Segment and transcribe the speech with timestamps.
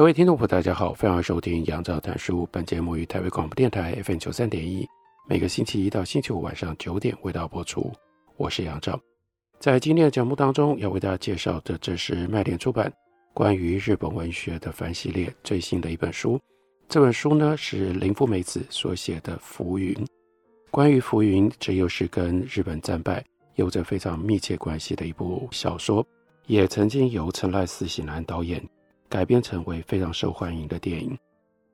[0.00, 2.48] 各位听众朋友，大家好，欢迎收听杨照谈书。
[2.50, 4.88] 本节目于台北广播电台 FM 九三点一，
[5.28, 7.92] 每个星期一到星期五晚上九点为大家播出。
[8.38, 8.98] 我是杨照，
[9.58, 12.90] 在今天的节目当中要为大家介绍的，这是麦田出版
[13.34, 16.40] 关于日本文学的番系列最新的一本书。
[16.88, 19.92] 这本书呢是林富美子所写的《浮云》。
[20.70, 23.22] 关于浮云，这又是跟日本战败
[23.56, 26.02] 有着非常密切关系的一部小说，
[26.46, 28.66] 也曾经由陈濑巳喜男导演。
[29.10, 31.18] 改编成为非常受欢迎的电影。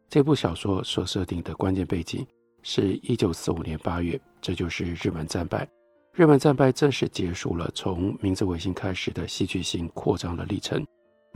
[0.09, 2.27] 这部小说所设定的关键背景
[2.63, 5.69] 是一九四五年八月，这就是日本战败。
[6.15, 10.83] 日本战败正式结束了从明治维新开始的戏剧性扩张的历程，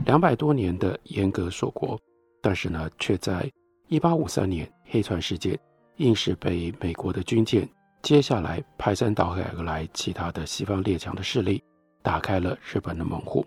[0.05, 1.99] 两百多年的严格锁国，
[2.41, 3.47] 但是呢，却在
[3.87, 5.59] 一八五三年黑船事件，
[5.97, 7.69] 硬是被美国的军舰
[8.01, 11.63] 接下来排山倒海而来，其他的西方列强的势力
[12.01, 13.45] 打开了日本的门户。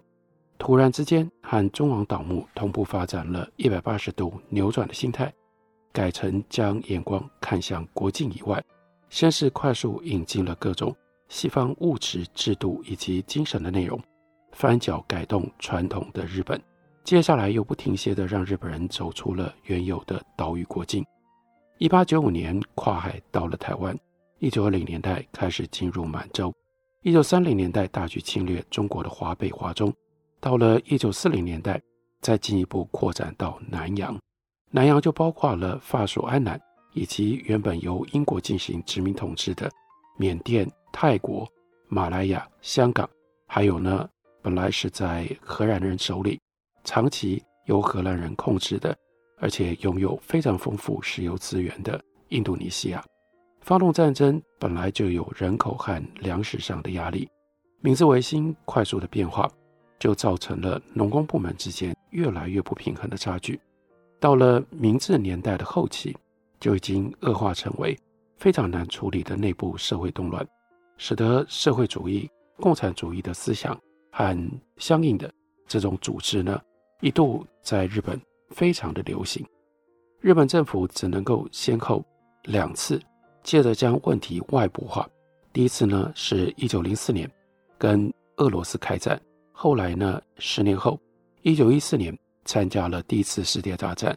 [0.59, 5.33] 突然之间，和中王倒木同步发展了一百八十度扭转的心态，
[5.93, 8.63] 改成将眼光看向国境以外。
[9.11, 10.95] 先是快速引进了各种
[11.29, 14.01] 西方物质、制度以及精神的内容，
[14.53, 16.61] 翻脚改动传统的日本。
[17.03, 21.05] 接下来又不停歇地让日本人走出了原有的岛屿国境。
[21.79, 23.95] 一八九五年跨海到了台湾，
[24.39, 26.55] 一九二零年代开始进入满洲，
[27.03, 29.93] 一九三零年代大举侵略中国的华北、华中。
[30.45, 31.81] 到了一九四零年代，
[32.21, 34.15] 再进一步扩展到南洋，
[34.71, 36.61] 南洋就包括了法属安南，
[36.93, 39.71] 以及原本由英国进行殖民统治的
[40.19, 41.49] 缅甸、泰国、
[41.89, 43.09] 马来亚、香港，
[43.47, 44.07] 还有呢，
[44.43, 46.39] 本来是在荷兰人手里，
[46.85, 48.95] 长期由荷兰人控制的，
[49.39, 53.03] 而且拥有非常丰富石油资源的印度尼西亚。
[53.63, 57.27] 发动战争本来就有人口和粮食上的压力，
[57.81, 59.51] 明治维新快速的变化。
[60.05, 63.59] 就造成了农工部门之间越来越不平衡的差距。
[64.21, 66.15] 到了明治年代的后期，
[66.61, 67.99] 就已经恶化成为
[68.37, 70.47] 非常难处理的内部社会动乱，
[70.99, 73.75] 使得社会主义、共产主义的思想
[74.13, 75.33] 和相应的
[75.67, 76.61] 这种组织呢，
[77.01, 79.43] 一度在日本非常的流行。
[80.21, 82.05] 日本政府只能够先后
[82.43, 83.01] 两次，
[83.43, 85.09] 借着将问题外部化。
[85.51, 87.27] 第一次呢，是一九零四年
[87.79, 89.19] 跟俄罗斯开战。
[89.57, 91.01] 后来呢，十年后，
[91.43, 94.15] 一九一四年参加了第一次世界大战，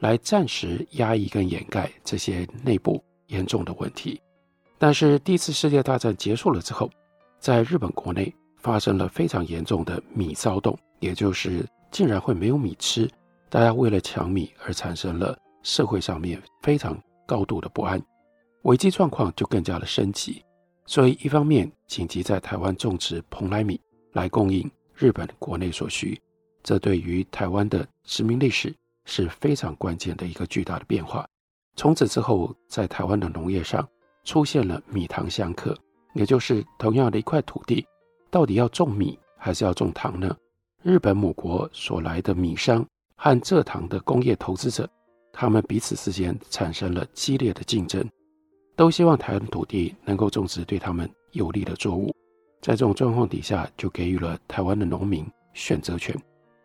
[0.00, 4.20] 来暂时压抑跟掩盖这些内部严重的问题。
[4.78, 6.90] 但是第一次世界大战结束了之后，
[7.38, 13.08] 在日本国内发生了非常严重的米骚动，也就是竟然会没有米吃，
[13.48, 18.02] 大家为了抢米而产生了社会上面非常高度的不安，
[18.62, 20.44] 危机状况就更加的升级。
[20.84, 23.80] 所以一方面紧急在台湾种植蓬莱米
[24.12, 24.68] 来供应。
[25.00, 26.20] 日本国内所需，
[26.62, 28.70] 这对于台湾的殖民历史
[29.06, 31.26] 是非常关键的一个巨大的变化。
[31.74, 33.88] 从此之后，在台湾的农业上
[34.24, 35.74] 出现了米糖相克，
[36.12, 37.86] 也就是同样的一块土地，
[38.30, 40.36] 到底要种米还是要种糖呢？
[40.82, 44.86] 日本母国所来的米商和蔗糖的工业投资者，
[45.32, 48.06] 他们彼此之间产生了激烈的竞争，
[48.76, 52.14] 都希望台湾土地能够种植对他们有利的作物。
[52.60, 56.14] 在这种状况底下，就给予了台湾的农民选择权。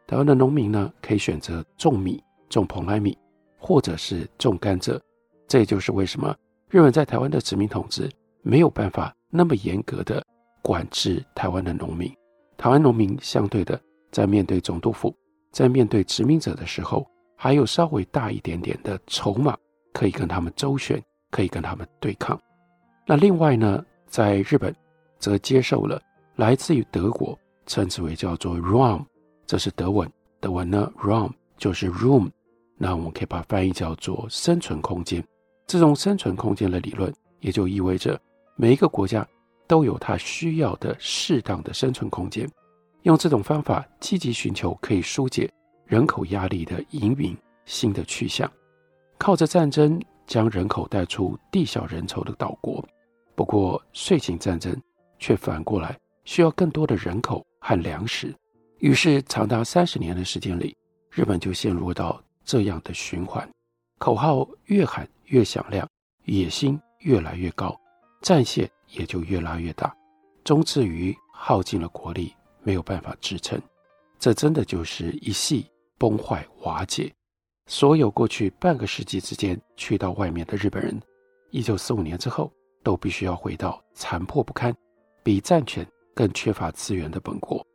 [0.06, 3.18] 台湾的农民呢，可以选择种米、种蓬莱米，
[3.58, 5.00] 或者是种甘蔗。
[5.48, 6.36] 这也就是为什么
[6.70, 8.10] 日本在台湾的殖民统治
[8.42, 10.22] 没有办法那么严格的
[10.62, 12.14] 管制台湾的农民。
[12.58, 13.80] 台湾农民相对的，
[14.12, 15.16] 在面对总督府、
[15.52, 17.08] 在面对殖民者的时候，
[17.38, 19.58] 还有稍微大一点点的筹码，
[19.94, 21.02] 可以跟他们周旋，
[21.32, 22.38] 可以跟他们对抗。
[23.08, 24.76] 那另外呢，在日本。
[25.20, 26.02] 则接受了
[26.36, 29.06] 来自于德国，称之为叫做 Raum，
[29.46, 30.12] 这是德文。
[30.40, 32.30] 德文呢，Raum 就是 room，
[32.78, 35.24] 那我们可以把翻译叫做生存空间。
[35.66, 38.20] 这种生存空间的理论，也就意味着
[38.56, 39.28] 每一个国家
[39.66, 42.48] 都有它需要的适当的生存空间。
[43.04, 45.52] 用这种方法，积极寻求可以疏解
[45.86, 47.36] 人口压力的引领
[47.66, 48.52] 新的去向，
[49.18, 52.84] 靠着战争将人口带出地小人稠的岛国。
[53.36, 54.76] 不过，遂行战争。
[55.26, 58.32] 却反过来需要更多的人口和粮食。
[58.78, 60.78] 于是，长达三十年的时间里，
[61.10, 63.50] 日本就陷入到这样的循环：
[63.98, 65.90] 口号越喊越响亮，
[66.26, 67.76] 野心越来越高，
[68.22, 69.92] 战线也就越拉越大，
[70.44, 72.32] 终至于耗尽了国力，
[72.62, 73.60] 没有办法支撑。
[74.20, 75.66] 这真的就是一系
[75.98, 77.12] 崩坏瓦解。
[77.66, 81.02] 所有过去半个世纪之间去到外面的日本人，
[81.50, 84.72] 一九四五年之后，都必须要回到残破不堪、
[85.26, 85.84] 比战权
[86.14, 87.66] 更缺乏资源的本国。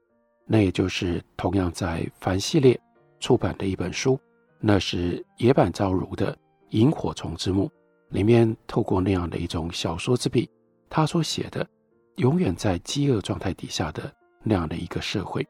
[0.47, 2.81] 那也就是同样在凡系列
[3.19, 4.19] 出版的一本书，
[4.61, 6.33] 那是野坂昭如的
[6.69, 7.67] 《萤火虫之墓》
[8.11, 10.49] 里面，透过那样的一种小说之笔，
[10.89, 11.67] 他所写的
[12.19, 14.13] 永远在饥饿状态底下的
[14.45, 15.45] 那样的一个社会，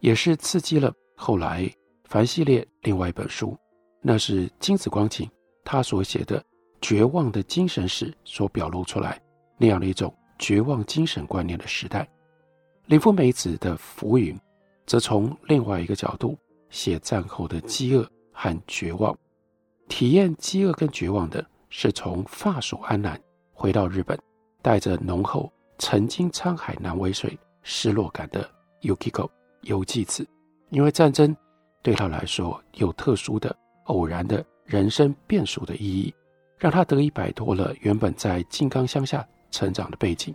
[0.00, 1.66] 也是刺激了后来
[2.04, 3.56] 凡系列另外一本书。
[4.02, 5.30] 那是金子光景
[5.64, 6.44] 他所写的
[6.82, 9.18] 绝望的精神史所表露出来
[9.56, 12.06] 那样的一种绝望精神观念的时代。
[12.86, 14.34] 林富美子的《浮云》
[14.84, 16.36] 则从另外一个角度
[16.68, 19.16] 写战后的饥饿和绝望。
[19.88, 23.18] 体验饥饿跟绝望的是从法属安南
[23.52, 24.18] 回到日本，
[24.60, 28.50] 带着浓厚曾经沧海难为水失落感的
[28.80, 29.30] Yukiko
[29.60, 30.26] 游纪子，
[30.70, 31.34] 因为战争
[31.82, 33.56] 对他来说有特殊的。
[33.86, 36.14] 偶然的人生变数的意义，
[36.56, 40.34] 让他得以摆脱了原本在静冈乡下成长的背景，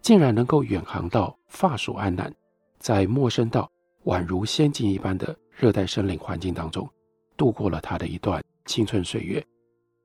[0.00, 2.32] 竟然能够远航到法属安南，
[2.78, 3.68] 在陌生到
[4.04, 6.88] 宛如仙境一般的热带森林环境当中，
[7.36, 9.44] 度过了他的一段青春岁月。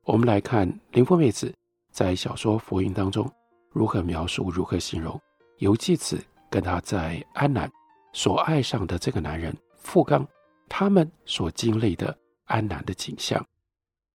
[0.05, 1.53] 我们来看林富美子
[1.91, 3.31] 在小说《浮云》当中
[3.69, 5.21] 如何描述、如何形容
[5.59, 6.19] 游纪子
[6.49, 7.71] 跟他在安南
[8.13, 10.27] 所爱上的这个男人富冈，
[10.67, 12.17] 他们所经历的。
[12.45, 13.43] 安南的景象，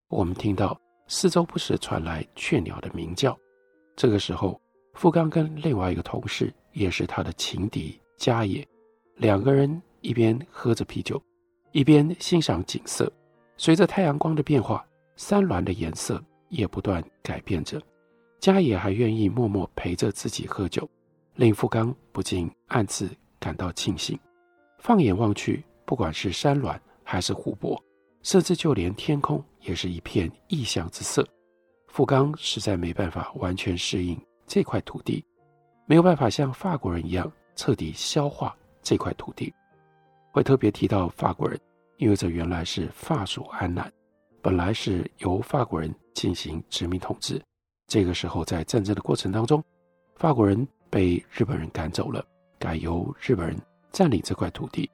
[0.08, 3.38] 我们听到四周不时传来雀鸟的鸣叫。
[3.96, 4.60] 这个时候，
[4.92, 8.66] 富冈跟另外一个同事，也是他的情敌加野，
[9.16, 11.20] 两个人一边喝着啤酒，
[11.72, 13.10] 一边欣赏景色。
[13.56, 17.80] 随着太阳光的变化，山峦的颜色也不断改变着。
[18.38, 20.86] 加野还愿意默默陪着自己喝酒，
[21.36, 23.10] 令富冈不禁暗自
[23.40, 24.18] 感到庆幸。
[24.78, 27.82] 放眼望去，不管是山峦还是湖泊。
[28.22, 31.24] 甚至就连天空也是一片异象之色。
[31.96, 35.24] 富冈实在没办法完全适应这块土地，
[35.86, 39.50] 没有办法像法国人一样彻底消化这块土地。
[40.30, 41.58] 会特别提到法国人，
[41.96, 43.90] 因为这原来是法属安南，
[44.42, 47.42] 本来是由法国人进行殖民统治。
[47.86, 49.64] 这个时候在战争的过程当中，
[50.16, 52.22] 法国人被日本人赶走了，
[52.58, 53.56] 改由日本人
[53.90, 54.90] 占领这块土地，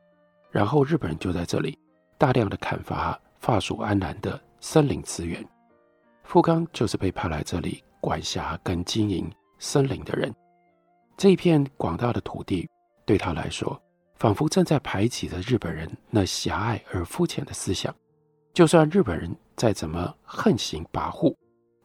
[0.53, 1.77] 然后日本人就在这里。
[2.17, 5.45] 大量的砍伐法属安南的森林资源，
[6.25, 10.35] 富冈就是被派来这里管辖跟经营森林的人。
[11.17, 12.69] 这一片广大的土地
[13.05, 13.81] 对他来说，
[14.17, 17.95] 仿佛正在排挤着日本人那狭隘而肤浅的思想。
[18.55, 21.35] 就算日本人再怎么横行跋扈，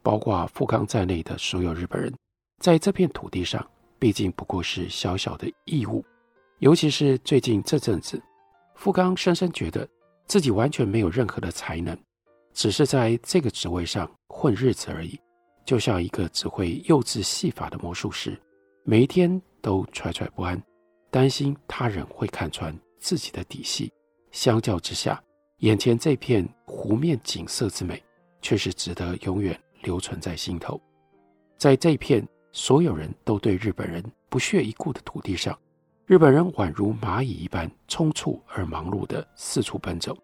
[0.01, 2.13] 包括富冈在内的所有日本人，
[2.61, 3.65] 在这片土地上，
[3.99, 6.03] 毕竟不过是小小的异物。
[6.59, 8.21] 尤其是最近这阵子，
[8.75, 9.87] 富冈深深觉得。
[10.27, 11.97] 自己完全没有任何的才能，
[12.53, 15.19] 只是在这个职位上混日子而已，
[15.65, 18.39] 就像一个只会幼稚戏法的魔术师，
[18.83, 20.61] 每一天都惴惴不安，
[21.09, 23.91] 担心他人会看穿自己的底细。
[24.31, 25.19] 相较之下，
[25.61, 27.99] 眼前这片湖面景色之美，
[28.39, 30.79] 却是值得永远留存在心头。
[31.57, 35.57] 在这片所有人都对日本人不屑一顾的土地上。
[36.05, 40.15] 日本人宛如蚂蚁一般匆促而忙碌地四处奔走。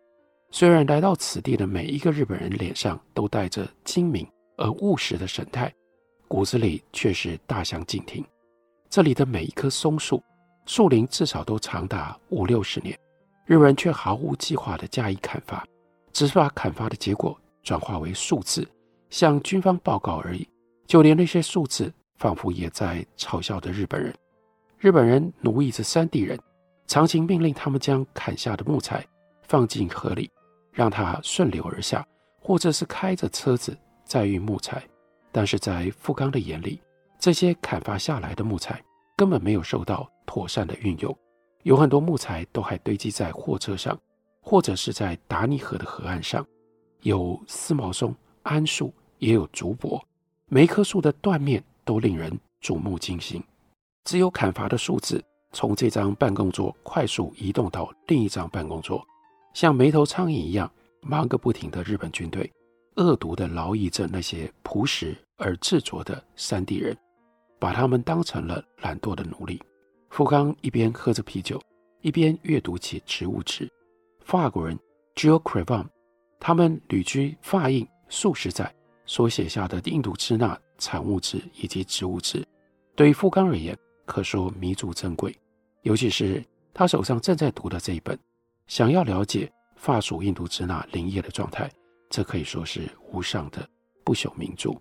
[0.54, 5.74] 虽然来到此地的每一个日本人脸上都带着精明而务实的神态，
[6.28, 8.24] 骨子里却是大相径庭。
[8.88, 10.24] 这里的每一棵松树，
[10.68, 12.96] 树龄至少都长达五六十年，
[13.48, 15.66] 日本人却毫无计划地加以砍伐，
[16.12, 18.64] 只是把砍伐的结果转化为数字，
[19.10, 20.48] 向军方报告而已。
[20.86, 24.14] 就连那些数字，仿佛也在嘲笑着日本人。
[24.78, 26.40] 日本人奴役着山地人，
[26.86, 29.04] 常情命令他们将砍下的木材
[29.42, 30.30] 放进河里，
[30.74, 32.06] 让它顺流而下，
[32.42, 34.84] 或者是开着车子载运木材。
[35.32, 36.82] 但是在富冈的眼里，
[37.18, 38.84] 这些砍伐下来的木材
[39.16, 41.18] 根本没有受到妥善的运用，
[41.62, 43.98] 有很多木材都还堆积在货车上，
[44.42, 46.46] 或者是在达尼河的河岸上。
[47.02, 50.04] 有丝毛松、桉树，也有竹柏，
[50.48, 53.44] 每棵树的断面都令人瞩目惊心。
[54.06, 59.06] 只有砍伐的树枝从这张办公桌快速移动到另一张办公桌，
[59.54, 62.52] 像没头苍蝇一样忙个不停的日本军队，
[62.96, 66.98] 恶毒地劳役着那些朴实而执着的山地人，
[67.60, 69.62] 把他们当成了懒惰的奴隶。
[70.10, 71.62] 富冈一边喝着啤酒，
[72.02, 73.70] 一边阅读起植物志。
[74.24, 74.78] 法国人
[75.16, 75.86] Gilles Crevin
[76.40, 78.74] 他们旅居法印数十载
[79.06, 82.46] 所写下的印度支那产物志以及植物志，
[82.96, 85.36] 对于富冈而言，可说弥足珍贵。
[85.82, 86.44] 尤其是
[86.74, 88.18] 他手上正在读的这一本，
[88.68, 91.70] 想要了解法属印度支那林业的状态，
[92.10, 93.68] 这可以说是无上的
[94.04, 94.72] 不朽名著。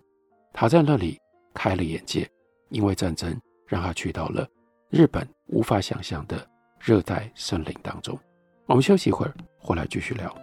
[0.53, 1.19] 他在那里
[1.53, 2.29] 开了眼界，
[2.69, 4.47] 因为战争让他去到了
[4.89, 6.47] 日本无法想象的
[6.79, 8.17] 热带森林当中。
[8.65, 10.33] 我们休息一会儿，回来继续聊。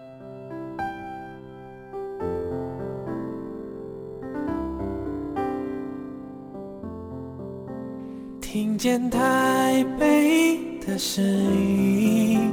[8.41, 12.53] 听见台北的声音，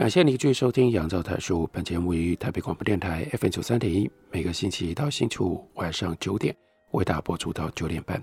[0.00, 1.64] 感谢您继续收听《杨照谈书》。
[1.70, 6.56] 本节目于台北广播电台 FM 九三点一，每个星期一到星期五晚上九点
[6.92, 8.18] 为大家播出到九点半。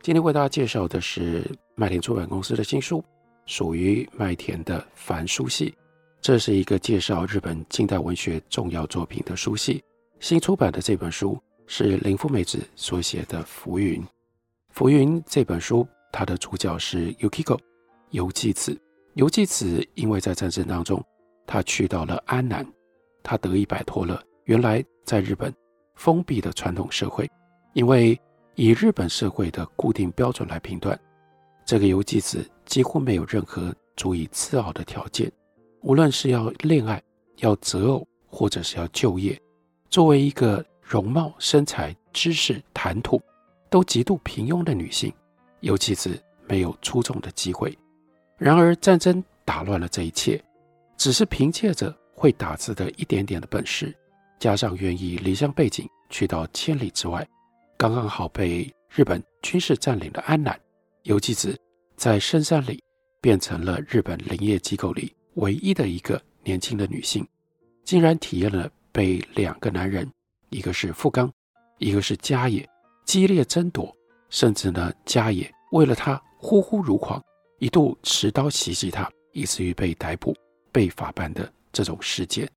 [0.00, 3.04] 今天为大家介绍的是麦田出版公司的新书，
[3.44, 5.74] 属于麦田的凡书系。
[6.22, 9.84] 这是一个介绍日本近代文学重要作品的书系。
[10.20, 14.00] 新出版的这本书是林富美子所写的《浮云》。
[14.70, 17.58] 《浮云》这本书，它的主角是 Yukiko
[18.08, 18.74] 游纪子。
[19.14, 21.04] 游纪子因为在战争当中。
[21.46, 22.64] 他去到了安南，
[23.24, 25.52] 他得以摆脱了原来在日本
[25.96, 27.28] 封闭的传统社会，
[27.72, 28.16] 因为
[28.54, 30.96] 以日本社会的固定标准来评断，
[31.64, 35.28] 这个游纪子几乎没有任何足以自傲的条件，
[35.80, 37.02] 无论是要恋爱、
[37.38, 39.36] 要择偶，或者是要就业，
[39.88, 43.20] 作为一个容貌、身材、知识、谈吐
[43.68, 45.12] 都极度平庸的女性，
[45.62, 47.76] 游纪子没有出众的机会。
[48.40, 50.42] 然而战争打乱了这一切。
[50.96, 53.96] 只是凭借着会打字的一点点的本事，
[54.38, 57.26] 加上愿意离乡背井去到千里之外，
[57.78, 60.60] 刚刚好被日本军事占领的安南，
[61.04, 61.58] 游纪子
[61.96, 62.82] 在深山里
[63.18, 67.26] 变成了日本林业机构里唯一的一个年轻的女性，
[67.82, 70.06] 竟然体验了被两个男人，
[70.50, 71.32] 一个是富冈，
[71.78, 72.68] 一个是家野，
[73.06, 73.90] 激烈争夺，
[74.28, 77.22] 甚至呢家野为了她呼呼如狂，
[77.60, 80.36] 一度持刀袭击他，以至于被逮捕。
[80.72, 82.48] 被法办的这种事件，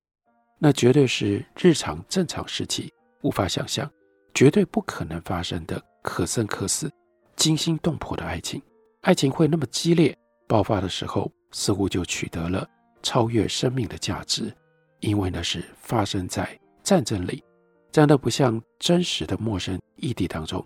[0.60, 2.88] 那绝对是日常正常时期
[3.22, 3.90] 无法想象、
[4.32, 6.88] 绝对不可能发生的可生可死、
[7.34, 8.62] 惊心动魄的爱情。
[9.00, 12.64] 爱情会那么激烈，爆发的时候似乎就取得了
[13.02, 14.54] 超越生命的价值，
[15.00, 17.42] 因为那是发生在战争里，
[17.90, 20.64] 真的不像真实的陌生异地当中，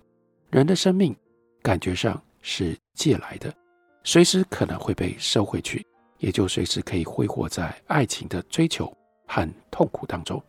[0.51, 1.17] 人的生命
[1.63, 3.51] 感觉上是借来的，
[4.11, 5.87] 随时可能会被收回去。
[6.17, 8.91] 也就随时可以挥霍在爱情的追求
[9.27, 10.43] 和痛苦当中。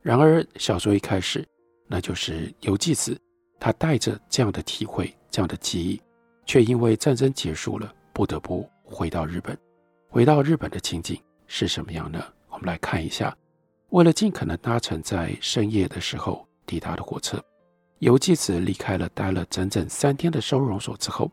[0.00, 1.44] 然而，小说一开始，
[1.88, 3.20] 那就是游纪子，
[3.58, 6.00] 他带着这样的体会、这样的记忆，
[6.46, 9.58] 却因为战争结束了，不得不回到日本。
[10.08, 12.24] 回到日本的情景是什么样呢？
[12.48, 13.36] 我们来看一下。
[13.90, 17.42] 为了尽可能搭乘在深夜的时候抵达的火车，
[17.98, 21.30] 游纪子离开了待了整整三天的收容所之后，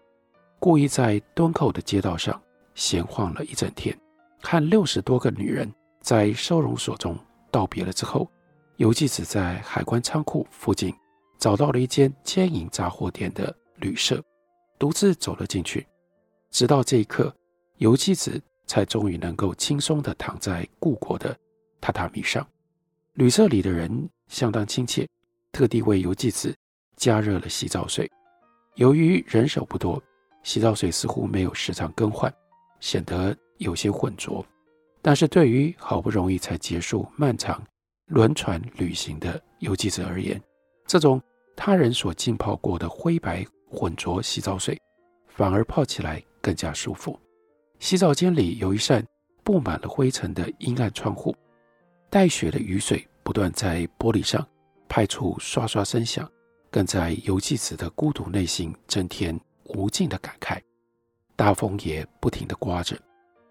[0.61, 2.39] 故意在敦厚的街道上。
[2.73, 3.95] 闲晃了一整天，
[4.41, 7.17] 和六十多个女人在收容所中
[7.51, 8.31] 道别了之后，
[8.77, 10.93] 游纪子在海关仓库附近
[11.37, 14.23] 找到了一间兼营杂货店的旅社，
[14.79, 15.85] 独自走了进去。
[16.49, 17.35] 直到这一刻，
[17.77, 21.37] 游纪子才终于能够轻松地躺在故国的
[21.81, 22.47] 榻榻米上。
[23.15, 25.05] 旅社里的人相当亲切，
[25.51, 26.55] 特地为游纪子
[26.95, 28.09] 加热了洗澡水。
[28.75, 30.01] 由于人手不多，
[30.43, 32.33] 洗澡水似乎没有时常更换。
[32.79, 34.43] 显得有些浑浊，
[35.03, 37.63] 但是对于好不容易才结束漫长
[38.07, 40.41] 轮船旅行的游记者而言，
[40.87, 41.21] 这种
[41.55, 44.75] 他人所浸泡过的灰白浑浊洗澡水，
[45.27, 47.19] 反而泡起来更加舒服。
[47.77, 49.05] 洗澡间里有一扇
[49.43, 51.35] 布满了灰尘的阴暗窗户，
[52.09, 54.43] 带雪的雨水不断在玻璃上
[54.89, 56.27] 拍出刷刷声响，
[56.71, 59.39] 更在游记子的孤独内心增添
[59.73, 60.59] 无尽的感慨。
[61.35, 62.95] 大风也不停地刮着，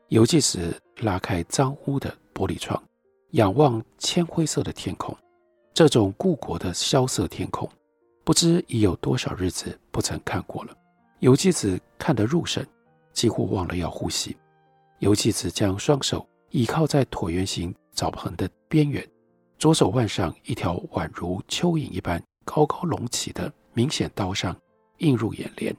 [0.08, 2.80] 游纪子拉开脏污的玻璃窗，
[3.32, 5.16] 仰望铅灰色的天空，
[5.74, 7.68] 这种故国的萧瑟天空，
[8.22, 10.76] 不知已有多少日子不曾看过了。
[11.18, 12.66] 游纪子看得入神，
[13.12, 14.36] 几乎忘了要呼吸。
[15.00, 19.04] 游纪子将双手倚靠在椭圆形澡盆的边缘，
[19.58, 24.56] 左手腕上一条宛如蚯蚓一般高高隆起的明显刀伤
[24.98, 25.74] 映入眼帘，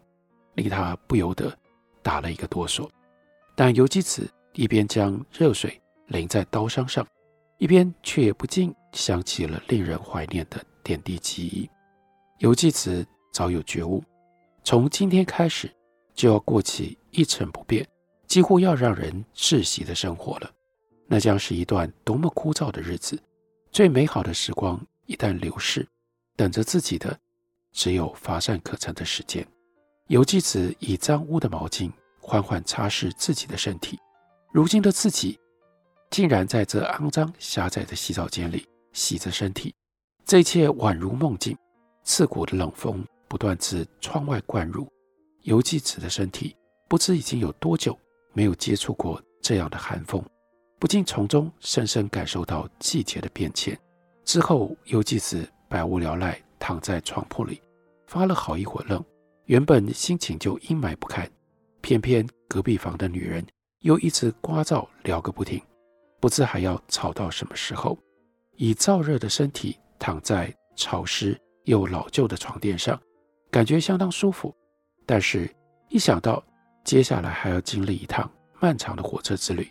[0.55, 1.55] 令他不由得
[2.01, 2.89] 打了一个哆嗦。
[3.55, 7.05] 但游纪子一边将热水淋在刀伤上，
[7.57, 11.69] 一边却也不禁想起了令人怀念的点滴记忆。
[12.39, 14.03] 游纪子早有觉悟，
[14.63, 15.71] 从今天开始
[16.13, 17.87] 就要过起一成不变，
[18.27, 20.51] 几乎要让人窒息的生活了。
[21.07, 23.21] 那将是一段多么枯燥的日子！
[23.71, 25.87] 最美好的时光一旦流逝，
[26.35, 27.17] 等着自己的
[27.73, 29.45] 只有乏善可陈的时间。
[30.11, 31.89] 游纪子以脏污的毛巾
[32.19, 33.97] 缓缓擦拭自己的身体，
[34.51, 35.39] 如今的自己。
[36.09, 39.73] 竟然在这肮脏狭窄的洗澡间里洗着身体，
[40.25, 41.57] 这一切宛如梦境。
[42.03, 44.85] 刺骨的冷风不断自窗外灌入，
[45.43, 46.57] 游纪子的身体
[46.89, 47.97] 不知已经有多久
[48.33, 50.21] 没有接触过这样的寒风，
[50.77, 53.79] 不禁从中深深感受到季节的变迁。
[54.25, 57.61] 之后，游纪子百无聊赖躺在床铺里，
[58.07, 59.01] 发了好一会儿愣。
[59.51, 61.29] 原本心情就阴霾不堪，
[61.81, 63.45] 偏偏隔壁房的女人
[63.79, 65.61] 又一直聒噪聊个不停。
[66.21, 67.99] 不知还要吵到什么时候，
[68.55, 72.97] 以燥热的身体躺在潮湿又老旧的床垫上，
[73.49, 74.55] 感觉相当舒服。
[75.05, 75.53] 但是，
[75.89, 76.41] 一想到
[76.85, 78.31] 接下来还要经历一趟
[78.61, 79.69] 漫长的火车之旅，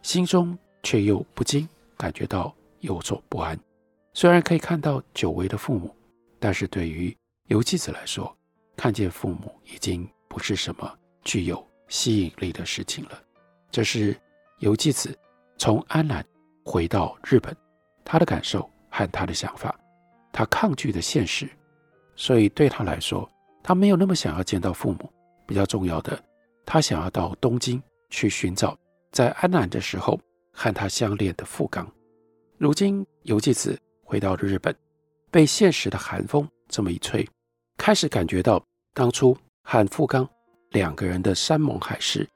[0.00, 1.68] 心中却又不禁
[1.98, 3.60] 感觉到有所不安。
[4.14, 5.94] 虽然可以看到久违的父母，
[6.38, 7.14] 但是对于
[7.48, 8.34] 游纪子来说，
[8.78, 13.20] 看见父母已经不是什么具有吸引力的事情了。
[13.72, 14.16] 这是
[14.60, 15.12] 游纪子。
[15.60, 16.24] 从安南
[16.64, 17.52] 回到日本，
[18.04, 19.76] 他的感受和他的想法，
[20.30, 21.50] 他抗拒的现实，
[22.14, 23.28] 所以对他来说，
[23.60, 25.12] 他没有那么想要见到父母。
[25.44, 26.16] 比较重要的，
[26.64, 28.78] 他想要到东京去寻找
[29.10, 30.16] 在安南的时候
[30.52, 31.90] 和他相恋的富冈。
[32.56, 34.72] 如今游纪子回到了日本，
[35.32, 37.28] 被现实的寒风这么一吹，
[37.76, 38.64] 开始感觉到
[38.98, 40.28] 当初和富冈
[40.70, 42.28] 两个人的山盟海誓，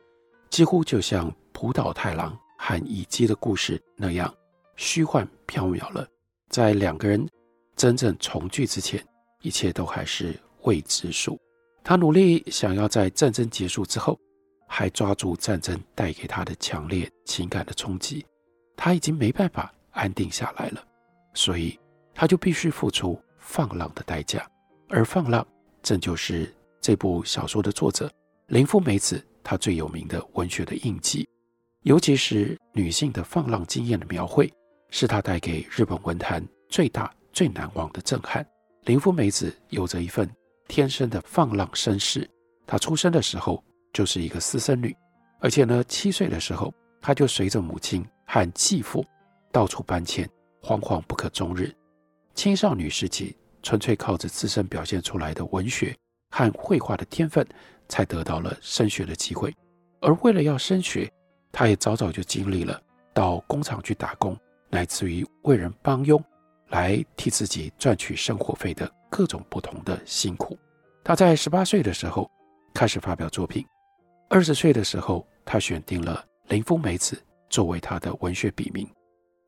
[0.48, 2.38] 几乎就像浦岛太郎。
[2.56, 4.32] 和乙姬的故事那样
[4.76, 6.06] 虚幻缥缈了。
[6.48, 7.28] 在两个人
[7.74, 9.04] 真正重聚之前，
[9.40, 11.36] 一切都还是未知数。
[11.82, 14.16] 他努力想要在战争结束之后，
[14.68, 18.24] 还抓住战争带给他的强烈情感的冲击。
[18.76, 20.80] 他已经没办法安定下来了，
[21.34, 21.76] 所以
[22.14, 24.48] 他就必须付出放浪的代价。
[24.88, 25.44] 而放浪，
[25.82, 28.10] 正就是这部小说的作者
[28.46, 31.28] 林富美子她最有名的文学的印记。
[31.82, 34.52] 尤其是女性的放浪经验的描绘，
[34.90, 38.46] 是她带给日本文坛最大、最难忘的震撼。
[38.84, 40.30] 林富美子有着一份
[40.68, 42.28] 天生的放浪绅士。
[42.66, 44.96] 她出生的时候就是一个私生女，
[45.40, 49.04] 而且呢，七岁的时候，她就随着母亲和继父
[49.50, 50.28] 到处搬迁，
[50.62, 51.74] 惶惶不可终日。
[52.34, 55.96] 青少女时期，纯粹靠着自身表现出来的文学
[56.30, 57.46] 和绘画的天分，
[57.88, 59.54] 才得到了升学的机会。
[60.00, 61.10] 而为了要升学，
[61.52, 62.80] 他也早早就经历了
[63.14, 64.36] 到工厂去打工，
[64.68, 66.22] 乃至于为人帮佣，
[66.68, 70.58] 来替自己赚取生活费的各种不同的辛苦。
[71.04, 72.30] 他在十八岁的时候
[72.74, 73.64] 开始发表作品，
[74.28, 78.88] 二十岁的时候，他选定了林风美子作为他的文学笔名。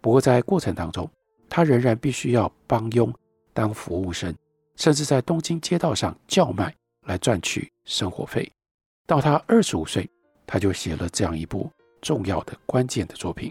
[0.00, 1.10] 不过在过程当中，
[1.48, 3.12] 他仍然必须要帮佣、
[3.54, 4.36] 当服务生，
[4.76, 6.74] 甚至在东京街道上叫卖
[7.06, 8.52] 来赚取生活费。
[9.06, 10.06] 到他二十五岁，
[10.46, 11.70] 他就写了这样一部。
[12.02, 13.50] 重要的关键的作品，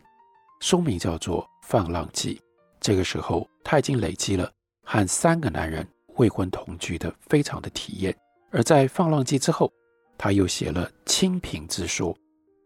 [0.60, 2.36] 书名叫做《放浪记》。
[2.80, 4.48] 这个时候，他已经累积了
[4.84, 5.84] 和三个男人
[6.18, 8.16] 未婚同居的非常的体验。
[8.52, 9.74] 而在《放浪记》之后，
[10.20, 12.14] 他又写了《清贫之说》。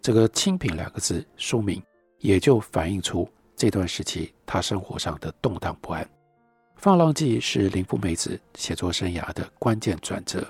[0.02, 1.82] 这个“清贫”两个字，书名
[2.19, 6.04] 也就反映出这段时期他生活上的动荡不安。
[6.78, 10.46] 《放浪记》是林富美子写作生涯的关键转折，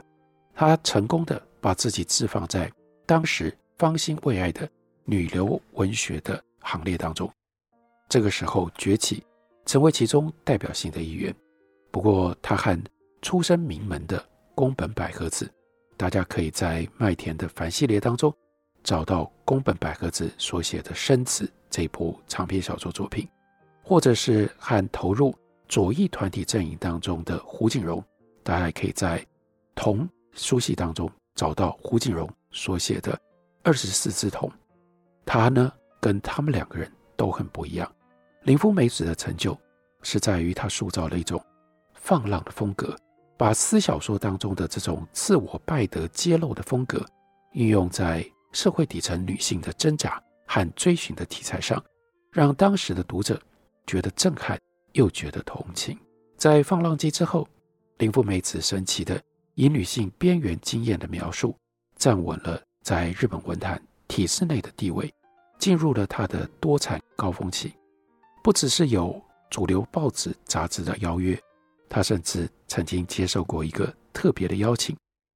[0.54, 2.72] 她成功的把自己置放在
[3.06, 4.70] 当时方兴未艾的。
[5.10, 7.32] 女流文学的行列当中，
[8.10, 9.24] 这个时候崛起，
[9.66, 11.34] 成为其中代表性的一员。
[11.92, 12.78] 不过，他和
[13.22, 14.22] 出身名门的
[14.54, 15.50] 宫本百合子，
[15.96, 18.36] 大家可以在麦田的繁系列当中
[18.84, 23.26] 找到宫本百合子所写的《生子》这部长篇小说作品，
[23.82, 25.34] 或者是和投入
[25.68, 28.04] 左翼团体阵营当中的胡锦荣，
[28.44, 29.26] 大家可以在
[29.76, 33.12] 同书系当中找到胡锦荣所写的
[33.64, 34.50] 《二十四只瞳》。
[35.26, 37.92] 他呢，跟他们两个人都很不一样。
[38.44, 39.58] 林富美子的成就，
[40.04, 41.44] 是在于他塑造了一种
[41.94, 42.96] 放浪的风格，
[43.36, 47.06] 把私小说当中的这种自我败德揭露的风格，
[47.52, 51.84] 运用在社会底层女性的挣扎和追寻的题材上，
[52.32, 53.38] 让当时的读者
[53.86, 54.58] 觉得震撼，
[54.98, 55.98] 又觉得同情。
[56.36, 57.48] 在《放浪记》之后，
[58.00, 59.22] 林富美子神奇的
[59.54, 61.56] 以女性边缘经验的描述，
[61.96, 65.12] 站稳了在日本文坛体制内的地位，
[65.60, 67.74] 进入了她的多产高峰期。
[68.44, 71.40] 不只是有主流报纸杂志的邀约，
[71.88, 74.96] 她甚至曾经接受过一个特别的邀请。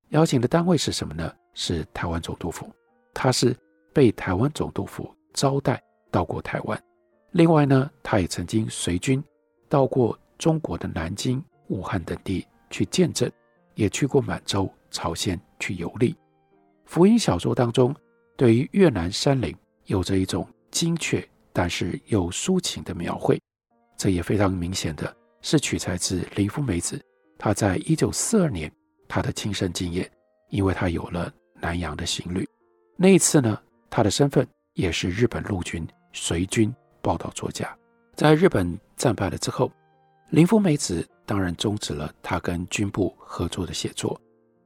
[0.10, 1.32] 邀请的单位是什么呢？
[1.54, 2.70] 是台湾总督府。
[3.14, 3.56] 她是
[3.94, 6.84] 被台湾总督府招待到过台湾。
[7.32, 9.24] 另外呢，她也曾经随军
[9.72, 13.32] 到过中国的南京、武汉等地去见证，
[13.74, 16.14] 也去过满洲、朝鲜去游历。
[16.84, 17.96] 福音小说当中，
[18.36, 19.56] 对于越南山林
[19.86, 23.42] 有着一种精确但是又抒情的描绘，
[23.96, 27.02] 这也非常明显的是取材自林芙美子，
[27.38, 28.70] 她在一九四二年
[29.08, 30.12] 她的亲身经验，
[30.50, 32.46] 因为她有了南洋的行旅。
[32.98, 33.58] 那一次呢，
[33.90, 37.74] 她的身份也是日本陆军随军报道作家。
[38.22, 39.72] 在日本战败了之后，
[40.30, 44.22] 林芙美子当然终止了她跟军部合作的写作。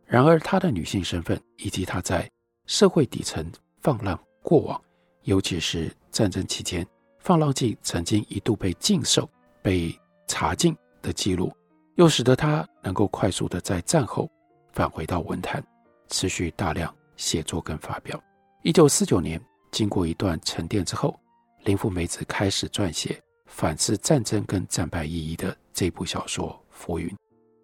[0.06, 2.30] 然而，她的女性身份以及她在
[2.65, 4.82] 社会底层放浪过往，
[5.22, 6.84] 尤其是战争期间，
[7.20, 9.26] 《放浪记》曾经一度被禁售、
[9.62, 11.50] 被查禁的记录，
[11.96, 14.30] 又使得她能够快速的在战后
[14.74, 15.65] 返回到文坛，
[16.10, 18.22] 持续大量写作跟发表。
[18.63, 19.41] 一九四九年，
[19.72, 21.18] 经过一段沉淀之后，
[21.63, 27.08] 林芙美子开始撰写反思战争跟战败意义的这部小说《浮云》。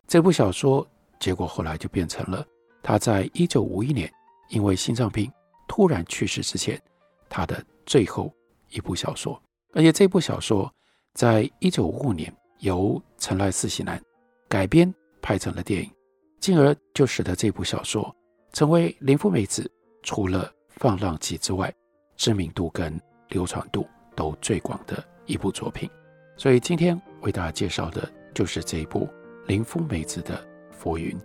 [0.08, 0.88] 这部小说。
[1.20, 2.44] 结果后来就变成了
[2.82, 4.12] 他在一九五一年
[4.50, 5.32] 因为心脏病
[5.68, 6.82] 突然去世之前，
[7.30, 8.34] 他的最后
[8.70, 9.40] 一部小说。
[9.74, 10.74] 而且这部小说
[11.14, 14.02] 在一九五五年由成濑四喜男
[14.50, 14.92] 改编
[15.22, 15.92] 拍成了电影，
[16.40, 18.12] 进而就使得这部小说
[18.52, 21.72] 成为林芙美子除了《放浪记》之外
[22.18, 25.90] 知名度跟流传度都最广的一部作品。
[26.38, 29.10] 所以今天为大家介绍的就是这一部
[29.48, 30.40] 林芙美子的。
[30.72, 31.16] 浮云，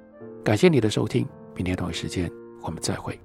[0.44, 2.30] 感谢你的收听，明天同一时间
[2.60, 3.18] 我们再会。